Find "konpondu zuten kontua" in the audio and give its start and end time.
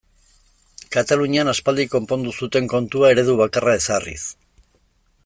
1.97-3.15